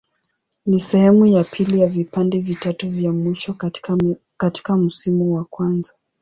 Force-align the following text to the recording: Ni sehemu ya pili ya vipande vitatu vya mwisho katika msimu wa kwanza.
Ni 0.65 0.79
sehemu 0.79 1.25
ya 1.25 1.43
pili 1.43 1.79
ya 1.79 1.87
vipande 1.87 2.39
vitatu 2.39 2.89
vya 2.89 3.11
mwisho 3.11 3.53
katika 4.37 4.75
msimu 4.77 5.35
wa 5.35 5.45
kwanza. 5.45 5.93